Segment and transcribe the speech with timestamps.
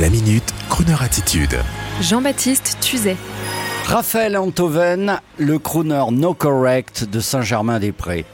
[0.00, 1.56] La minute, Kroneur attitude.
[2.02, 3.16] Jean-Baptiste Tuzet.
[3.86, 8.26] Raphaël Antoven, le crooner No Correct de Saint-Germain-des-Prés.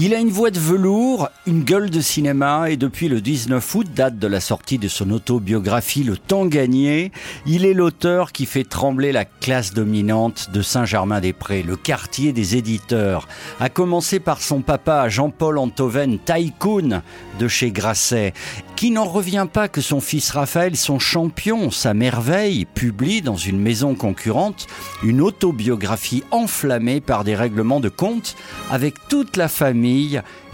[0.00, 3.86] Il a une voix de velours, une gueule de cinéma et depuis le 19 août,
[3.94, 7.12] date de la sortie de son autobiographie Le temps gagné,
[7.46, 13.28] il est l'auteur qui fait trembler la classe dominante de Saint-Germain-des-Prés, le quartier des éditeurs,
[13.60, 17.02] à commencer par son papa Jean-Paul Antoven, tycoon
[17.38, 18.32] de chez Grasset,
[18.76, 23.60] qui n'en revient pas que son fils Raphaël, son champion, sa merveille, publie dans une
[23.60, 24.66] maison concurrente
[25.04, 28.36] une autobiographie enflammée par des règlements de compte
[28.70, 29.81] avec toute la famille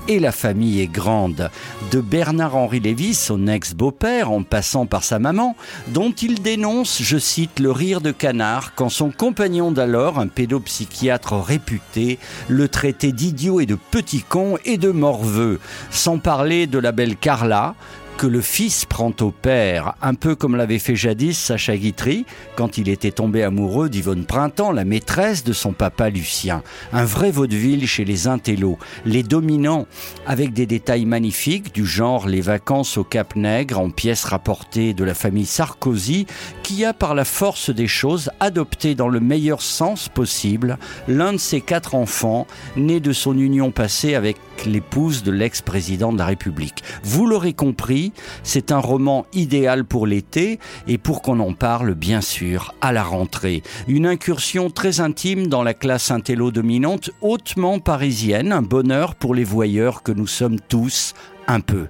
[0.09, 1.51] et la famille est grande.
[1.91, 5.55] De Bernard-Henri Lévy, son ex-beau-père, en passant par sa maman,
[5.89, 11.35] dont il dénonce, je cite, le rire de canard quand son compagnon d'alors, un pédopsychiatre
[11.35, 12.19] réputé,
[12.49, 15.61] le traitait d'idiot et de petit con et de morveux.
[15.91, 17.75] Sans parler de la belle Carla,
[18.19, 22.77] que le fils prend au père, un peu comme l'avait fait jadis Sacha Guitry quand
[22.77, 26.65] il était tombé amoureux d'Yvonne Printemps, la maîtresse de son papa Lucien.
[26.93, 28.77] Un vrai vaudeville chez les intellos,
[29.07, 29.87] les dominants,
[30.27, 35.05] avec des détails magnifiques du genre les vacances au Cap Nègre en pièces rapportées de
[35.05, 36.27] la famille Sarkozy,
[36.65, 40.77] qui a par la force des choses adopté dans le meilleur sens possible
[41.07, 46.19] l'un de ses quatre enfants, nés de son union passée avec l'épouse de l'ex-président de
[46.19, 46.83] la République.
[47.05, 48.08] Vous l'aurez compris,
[48.43, 53.03] c'est un roman idéal pour l'été et pour qu'on en parle bien sûr à la
[53.03, 53.63] rentrée.
[53.87, 59.45] Une incursion très intime dans la classe intello dominante, hautement parisienne, un bonheur pour les
[59.45, 61.15] voyeurs que nous sommes tous
[61.49, 61.89] un peu.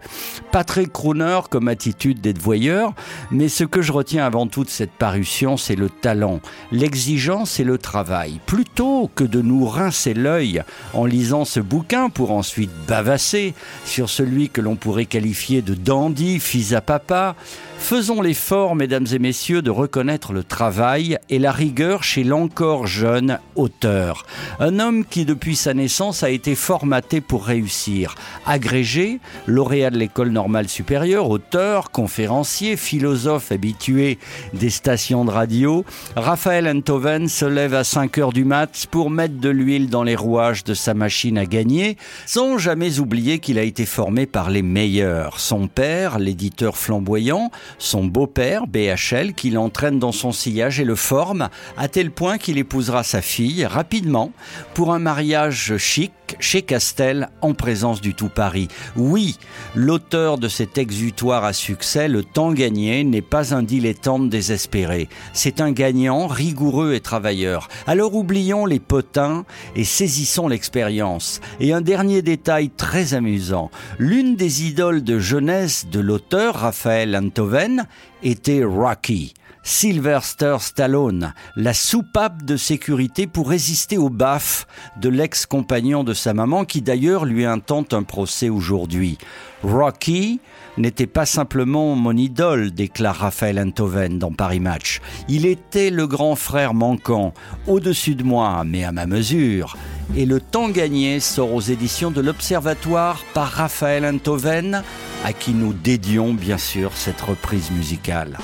[0.52, 2.94] Pas très crooner comme attitude d'être voyeur,
[3.30, 6.40] mais ce que je retiens avant tout de cette parution, c'est le talent,
[6.72, 8.40] l'exigence et le travail.
[8.46, 10.62] Plutôt que de nous rincer l'œil
[10.94, 16.40] en lisant ce bouquin pour ensuite bavasser sur celui que l'on pourrait qualifier de dandy,
[16.40, 17.34] fils à papa,
[17.78, 23.38] Faisons l'effort, mesdames et messieurs, de reconnaître le travail et la rigueur chez l'encore jeune
[23.56, 24.26] auteur.
[24.60, 28.14] Un homme qui, depuis sa naissance, a été formaté pour réussir.
[28.44, 34.18] Agrégé, lauréat de l'école normale supérieure, auteur, conférencier, philosophe habitué
[34.52, 35.84] des stations de radio,
[36.16, 40.16] Raphaël Enthoven se lève à 5 heures du mat pour mettre de l'huile dans les
[40.16, 44.62] rouages de sa machine à gagner, sans jamais oublier qu'il a été formé par les
[44.62, 45.40] meilleurs.
[45.40, 51.48] Son père, l'éditeur flamboyant, son beau-père, BHL, qui l'entraîne dans son sillage et le forme,
[51.76, 54.32] à tel point qu'il épousera sa fille rapidement
[54.74, 58.68] pour un mariage chic chez Castel en présence du tout Paris.
[58.96, 59.38] Oui,
[59.74, 65.08] l'auteur de cet exutoire à succès, Le temps gagné, n'est pas un dilettante désespéré.
[65.32, 67.68] C'est un gagnant rigoureux et travailleur.
[67.86, 69.44] Alors oublions les potins
[69.76, 71.40] et saisissons l'expérience.
[71.60, 73.70] Et un dernier détail très amusant.
[73.98, 77.86] L'une des idoles de jeunesse de l'auteur, Raphaël Antoven,
[78.22, 79.34] était Rocky.
[79.68, 84.66] Sylvester Stallone, la soupape de sécurité pour résister aux baffes
[84.98, 89.18] de l'ex-compagnon de sa maman qui d'ailleurs lui intente un procès aujourd'hui.
[89.62, 90.40] Rocky
[90.78, 95.02] n'était pas simplement mon idole, déclare Raphaël Antoven dans Paris Match.
[95.28, 97.34] Il était le grand frère manquant,
[97.66, 99.76] au-dessus de moi, mais à ma mesure.
[100.16, 104.82] Et le temps gagné sort aux éditions de l'Observatoire par Raphaël Antoven,
[105.26, 108.38] à qui nous dédions bien sûr cette reprise musicale.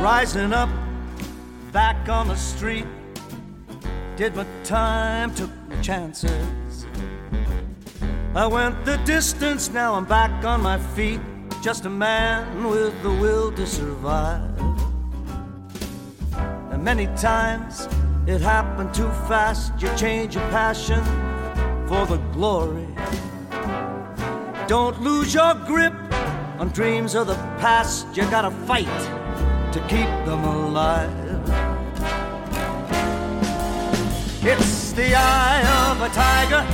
[0.00, 0.68] Rising up,
[1.72, 2.86] back on the street,
[4.16, 6.86] did my time, took my chances.
[8.34, 11.20] I went the distance, now I'm back on my feet,
[11.62, 14.58] just a man with the will to survive.
[16.72, 17.88] And many times
[18.26, 21.04] it happened too fast, you change your passion
[21.86, 22.88] for the glory
[24.70, 25.92] don't lose your grip
[26.60, 28.06] on dreams of the past.
[28.14, 28.86] You gotta fight
[29.72, 31.10] to keep them alive.
[34.42, 36.66] It's the eye of a tiger,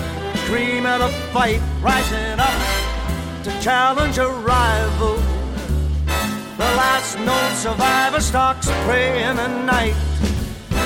[0.47, 2.55] dream of a fight, rising up
[3.45, 5.16] to challenge a rival.
[6.57, 9.95] The last known survivor stalks prey in the night,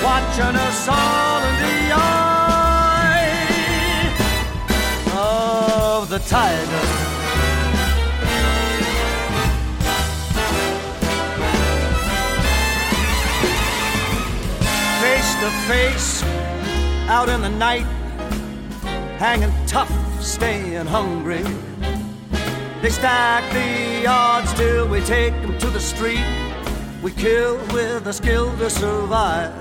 [0.02, 2.80] watching us all in the eye
[5.14, 7.19] of the tiger.
[15.40, 16.22] To face
[17.08, 17.86] out in the night,
[19.16, 19.90] hanging tough,
[20.22, 21.42] staying hungry.
[22.82, 26.24] They stack the odds till we take them to the street.
[27.02, 29.54] We kill with a skill to survive.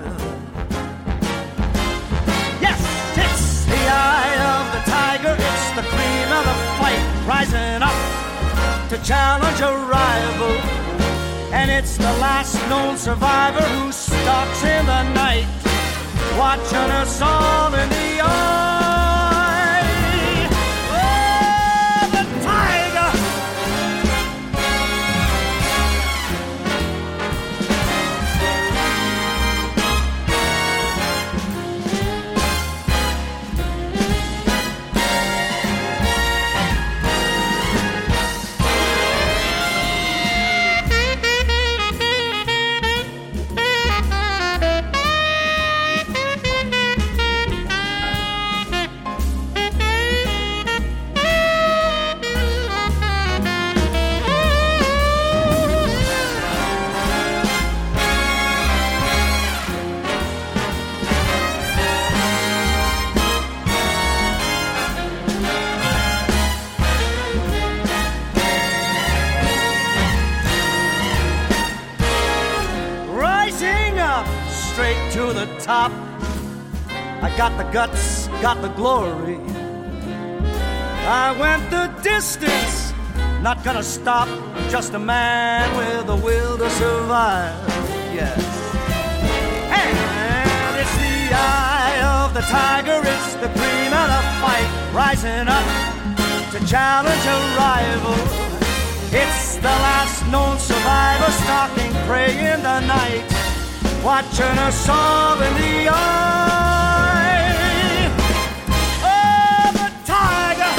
[2.59, 2.79] Yes,
[3.15, 8.97] it's the eye of the tiger, it's the cream of the fight, rising up to
[9.01, 10.55] challenge a rival.
[11.51, 15.47] And it's the last known survivor who stalks in the night,
[16.39, 17.88] watching us all in
[74.79, 75.91] straight to the top.
[77.21, 79.37] I got the guts, got the glory.
[81.03, 82.93] I went the distance,
[83.41, 84.29] not gonna stop.
[84.69, 87.59] Just a man with a will to survive.
[88.19, 88.39] Yes.
[89.81, 95.67] And it's the eye of the tiger, it's the cream of the fight, rising up
[96.53, 98.19] to challenge a rival.
[99.11, 103.25] It's the last known survivor stalking prey in the night,
[104.03, 108.09] watching us all in the eye.
[109.03, 110.73] Oh, the tiger!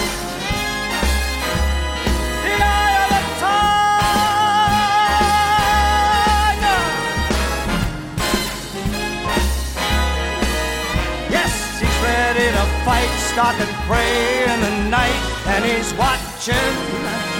[2.44, 3.58] The eye of the tiger!
[11.31, 17.39] Yes, he's ready to fight, stalking prey in the night, and he's watching.